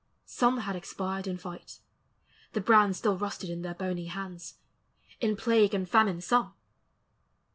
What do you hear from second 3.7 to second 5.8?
bony hands, In plague